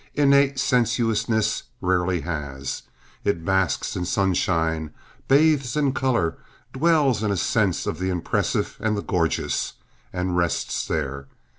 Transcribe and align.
Innate 0.15 0.57
sensuousness 0.57 1.61
rarely 1.79 2.21
has. 2.21 2.81
It 3.23 3.45
basks 3.45 3.95
in 3.95 4.03
sunshine, 4.05 4.89
bathes 5.27 5.77
in 5.77 5.93
color, 5.93 6.39
dwells 6.73 7.21
in 7.21 7.29
a 7.29 7.37
sense 7.37 7.85
of 7.85 7.99
the 7.99 8.09
impressive 8.09 8.77
and 8.79 8.97
the 8.97 9.03
gorgeous, 9.03 9.73
and 10.11 10.35
rests 10.35 10.87
there. 10.87 11.27